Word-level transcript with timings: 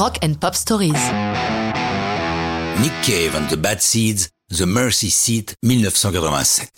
Rock 0.00 0.18
and 0.24 0.32
Pop 0.40 0.54
Stories. 0.54 0.94
Nick 2.80 2.92
Cave 3.02 3.36
and 3.36 3.46
the 3.50 3.56
Bad 3.56 3.82
Seeds, 3.82 4.30
The 4.48 4.62
Mercy 4.62 5.10
Seat, 5.10 5.56
1987. 5.62 6.70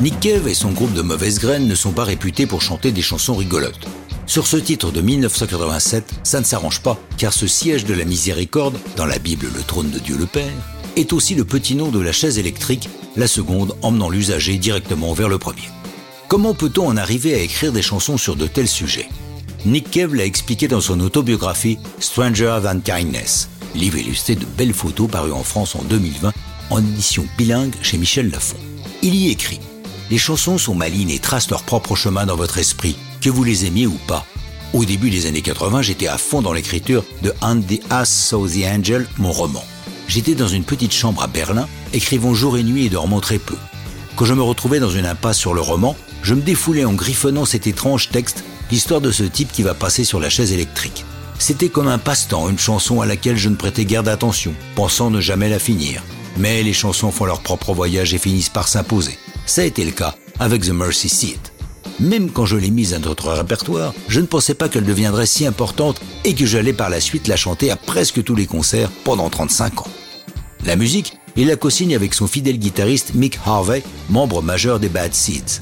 Nick 0.00 0.18
Cave 0.20 0.48
et 0.48 0.54
son 0.54 0.70
groupe 0.70 0.94
de 0.94 1.02
mauvaises 1.02 1.40
graines 1.40 1.68
ne 1.68 1.74
sont 1.74 1.92
pas 1.92 2.04
réputés 2.04 2.46
pour 2.46 2.62
chanter 2.62 2.90
des 2.90 3.02
chansons 3.02 3.34
rigolotes. 3.34 3.86
Sur 4.24 4.46
ce 4.46 4.56
titre 4.56 4.90
de 4.90 5.02
1987, 5.02 6.20
ça 6.22 6.40
ne 6.40 6.44
s'arrange 6.46 6.80
pas, 6.80 6.98
car 7.18 7.34
ce 7.34 7.46
siège 7.46 7.84
de 7.84 7.92
la 7.92 8.06
miséricorde, 8.06 8.78
dans 8.96 9.04
la 9.04 9.18
Bible 9.18 9.50
le 9.54 9.62
trône 9.62 9.90
de 9.90 9.98
Dieu 9.98 10.16
le 10.16 10.24
Père, 10.24 10.48
est 10.96 11.12
aussi 11.12 11.34
le 11.34 11.44
petit 11.44 11.74
nom 11.74 11.90
de 11.90 12.00
la 12.00 12.12
chaise 12.12 12.38
électrique, 12.38 12.88
la 13.16 13.28
seconde 13.28 13.76
emmenant 13.82 14.08
l'usager 14.08 14.56
directement 14.56 15.12
vers 15.12 15.28
le 15.28 15.36
premier. 15.36 15.68
Comment 16.28 16.54
peut-on 16.54 16.86
en 16.86 16.96
arriver 16.96 17.34
à 17.34 17.40
écrire 17.40 17.72
des 17.72 17.82
chansons 17.82 18.16
sur 18.16 18.36
de 18.36 18.46
tels 18.46 18.68
sujets? 18.68 19.10
Nick 19.66 19.90
Cave 19.90 20.14
l'a 20.14 20.24
expliqué 20.24 20.68
dans 20.68 20.80
son 20.80 21.00
autobiographie 21.00 21.78
Stranger 21.98 22.60
Than 22.62 22.80
Kindness, 22.80 23.48
livre 23.74 23.98
illustré 23.98 24.36
de 24.36 24.44
belles 24.44 24.72
photos 24.72 25.10
paru 25.10 25.32
en 25.32 25.42
France 25.42 25.74
en 25.74 25.82
2020 25.82 26.32
en 26.70 26.78
édition 26.78 27.26
bilingue 27.36 27.74
chez 27.82 27.98
Michel 27.98 28.30
Lafon. 28.30 28.56
Il 29.02 29.14
y 29.14 29.30
écrit 29.30 29.60
Les 30.10 30.18
chansons 30.18 30.58
sont 30.58 30.74
malignes 30.74 31.10
et 31.10 31.18
tracent 31.18 31.50
leur 31.50 31.64
propre 31.64 31.96
chemin 31.96 32.24
dans 32.24 32.36
votre 32.36 32.58
esprit, 32.58 32.96
que 33.20 33.30
vous 33.30 33.42
les 33.42 33.66
aimiez 33.66 33.86
ou 33.86 33.98
pas. 34.06 34.24
Au 34.74 34.84
début 34.84 35.10
des 35.10 35.26
années 35.26 35.42
80, 35.42 35.82
j'étais 35.82 36.06
à 36.06 36.18
fond 36.18 36.40
dans 36.40 36.52
l'écriture 36.52 37.04
de 37.22 37.32
And 37.40 37.60
the 37.62 37.80
Ass 37.90 38.10
Saw 38.10 38.46
the 38.46 38.64
Angel, 38.64 39.08
mon 39.18 39.32
roman. 39.32 39.64
J'étais 40.06 40.34
dans 40.34 40.48
une 40.48 40.64
petite 40.64 40.92
chambre 40.92 41.22
à 41.22 41.26
Berlin, 41.26 41.66
écrivant 41.92 42.32
jour 42.32 42.58
et 42.58 42.62
nuit 42.62 42.86
et 42.86 42.90
dormant 42.90 43.20
très 43.20 43.38
peu. 43.38 43.56
Quand 44.14 44.24
je 44.24 44.34
me 44.34 44.42
retrouvais 44.42 44.78
dans 44.78 44.90
une 44.90 45.06
impasse 45.06 45.38
sur 45.38 45.54
le 45.54 45.60
roman, 45.60 45.96
je 46.22 46.34
me 46.34 46.42
défoulais 46.42 46.84
en 46.84 46.92
griffonnant 46.92 47.44
cet 47.44 47.66
étrange 47.66 48.10
texte, 48.10 48.44
l'histoire 48.70 49.00
de 49.00 49.10
ce 49.10 49.24
type 49.24 49.52
qui 49.52 49.62
va 49.62 49.74
passer 49.74 50.04
sur 50.04 50.20
la 50.20 50.30
chaise 50.30 50.52
électrique. 50.52 51.04
C'était 51.38 51.68
comme 51.68 51.88
un 51.88 51.98
passe-temps, 51.98 52.48
une 52.48 52.58
chanson 52.58 53.00
à 53.00 53.06
laquelle 53.06 53.36
je 53.36 53.48
ne 53.48 53.54
prêtais 53.54 53.84
guère 53.84 54.02
d'attention, 54.02 54.54
pensant 54.74 55.10
ne 55.10 55.20
jamais 55.20 55.48
la 55.48 55.58
finir. 55.58 56.02
Mais 56.36 56.62
les 56.62 56.72
chansons 56.72 57.10
font 57.10 57.24
leur 57.24 57.40
propre 57.40 57.72
voyage 57.72 58.14
et 58.14 58.18
finissent 58.18 58.48
par 58.48 58.68
s'imposer. 58.68 59.18
Ça 59.46 59.62
a 59.62 59.64
été 59.64 59.84
le 59.84 59.92
cas 59.92 60.14
avec 60.38 60.62
The 60.62 60.70
Mercy 60.70 61.08
Seat. 61.08 61.52
Même 62.00 62.30
quand 62.30 62.46
je 62.46 62.56
l'ai 62.56 62.70
mise 62.70 62.94
à 62.94 63.00
notre 63.00 63.32
répertoire, 63.32 63.92
je 64.08 64.20
ne 64.20 64.26
pensais 64.26 64.54
pas 64.54 64.68
qu'elle 64.68 64.84
deviendrait 64.84 65.26
si 65.26 65.46
importante 65.46 66.00
et 66.24 66.34
que 66.34 66.46
j'allais 66.46 66.72
par 66.72 66.90
la 66.90 67.00
suite 67.00 67.26
la 67.26 67.36
chanter 67.36 67.70
à 67.70 67.76
presque 67.76 68.22
tous 68.22 68.36
les 68.36 68.46
concerts 68.46 68.90
pendant 69.04 69.30
35 69.30 69.80
ans. 69.80 69.90
La 70.64 70.76
musique, 70.76 71.18
il 71.36 71.48
la 71.48 71.56
co-signe 71.56 71.94
avec 71.94 72.14
son 72.14 72.26
fidèle 72.26 72.58
guitariste 72.58 73.14
Mick 73.14 73.38
Harvey, 73.44 73.82
membre 74.10 74.42
majeur 74.42 74.78
des 74.78 74.88
Bad 74.88 75.14
Seeds. 75.14 75.60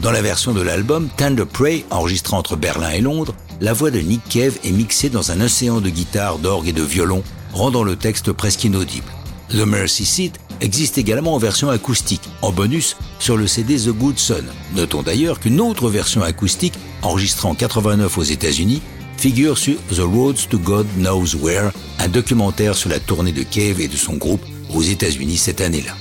Dans 0.00 0.12
la 0.12 0.22
version 0.22 0.54
de 0.54 0.60
l'album 0.60 1.08
Tender 1.16 1.44
Prey, 1.44 1.84
enregistrée 1.90 2.36
entre 2.36 2.54
Berlin 2.54 2.90
et 2.90 3.00
Londres, 3.00 3.34
la 3.60 3.72
voix 3.72 3.90
de 3.90 3.98
Nick 3.98 4.22
Cave 4.28 4.56
est 4.62 4.70
mixée 4.70 5.10
dans 5.10 5.32
un 5.32 5.40
océan 5.40 5.80
de 5.80 5.88
guitare, 5.88 6.38
d'orgue 6.38 6.68
et 6.68 6.72
de 6.72 6.84
violon, 6.84 7.24
rendant 7.52 7.82
le 7.82 7.96
texte 7.96 8.30
presque 8.30 8.62
inaudible. 8.62 9.10
The 9.50 9.66
Mercy 9.66 10.04
Seat 10.04 10.38
existe 10.60 10.98
également 10.98 11.34
en 11.34 11.38
version 11.38 11.68
acoustique, 11.68 12.28
en 12.42 12.52
bonus 12.52 12.96
sur 13.18 13.36
le 13.36 13.48
CD 13.48 13.76
The 13.76 13.88
Good 13.88 14.18
Son. 14.18 14.44
Notons 14.76 15.02
d'ailleurs 15.02 15.40
qu'une 15.40 15.60
autre 15.60 15.90
version 15.90 16.22
acoustique, 16.22 16.74
enregistrée 17.02 17.48
en 17.48 17.56
89 17.56 18.18
aux 18.18 18.22
États-Unis, 18.22 18.82
figure 19.16 19.58
sur 19.58 19.78
The 19.90 19.98
Roads 19.98 20.46
to 20.48 20.58
God 20.58 20.86
Knows 20.96 21.34
Where, 21.42 21.72
un 21.98 22.08
documentaire 22.08 22.76
sur 22.76 22.88
la 22.88 23.00
tournée 23.00 23.32
de 23.32 23.42
Cave 23.42 23.80
et 23.80 23.88
de 23.88 23.96
son 23.96 24.14
groupe 24.14 24.44
aux 24.72 24.82
États-Unis 24.82 25.38
cette 25.38 25.60
année-là. 25.60 25.96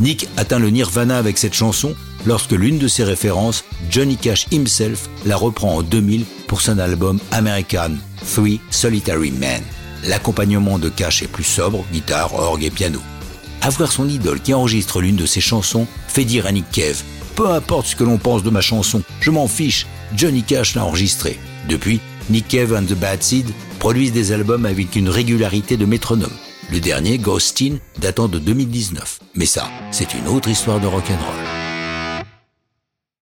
Nick 0.00 0.28
atteint 0.38 0.58
le 0.58 0.70
nirvana 0.70 1.18
avec 1.18 1.36
cette 1.36 1.54
chanson 1.54 1.94
lorsque 2.26 2.52
l'une 2.52 2.78
de 2.78 2.88
ses 2.88 3.04
références, 3.04 3.64
Johnny 3.90 4.16
Cash 4.16 4.46
himself, 4.50 5.08
la 5.24 5.36
reprend 5.36 5.76
en 5.76 5.82
2000 5.82 6.24
pour 6.46 6.60
son 6.60 6.78
album 6.78 7.18
American 7.32 7.92
Three 8.34 8.60
Solitary 8.70 9.30
Men. 9.30 9.62
L'accompagnement 10.06 10.78
de 10.78 10.88
Cash 10.88 11.22
est 11.22 11.28
plus 11.28 11.44
sobre, 11.44 11.84
guitare, 11.92 12.34
orgue 12.34 12.64
et 12.64 12.70
piano. 12.70 13.00
Avoir 13.62 13.90
son 13.90 14.08
idole 14.08 14.40
qui 14.40 14.52
enregistre 14.52 15.00
l'une 15.00 15.16
de 15.16 15.26
ses 15.26 15.40
chansons 15.40 15.86
fait 16.08 16.24
dire 16.24 16.46
à 16.46 16.52
Nick 16.52 16.70
Cave 16.70 17.02
Peu 17.34 17.50
importe 17.50 17.86
ce 17.86 17.96
que 17.96 18.04
l'on 18.04 18.18
pense 18.18 18.42
de 18.42 18.50
ma 18.50 18.60
chanson, 18.60 19.02
je 19.20 19.30
m'en 19.30 19.48
fiche, 19.48 19.86
Johnny 20.14 20.42
Cash 20.42 20.74
l'a 20.74 20.84
enregistré. 20.84 21.38
Depuis, 21.68 22.00
Nick 22.28 22.48
Cave 22.48 22.74
and 22.74 22.84
the 22.84 22.94
Bad 22.94 23.22
Seed 23.22 23.50
produisent 23.78 24.12
des 24.12 24.32
albums 24.32 24.66
avec 24.66 24.96
une 24.96 25.08
régularité 25.08 25.76
de 25.76 25.86
métronome. 25.86 26.32
Le 26.70 26.80
dernier, 26.80 27.18
Ghostin, 27.18 27.76
datant 28.00 28.28
de 28.28 28.38
2019. 28.38 29.20
Mais 29.34 29.46
ça, 29.46 29.68
c'est 29.90 30.14
une 30.14 30.28
autre 30.28 30.48
histoire 30.48 30.80
de 30.80 30.86
rock'n'roll. 30.86 31.43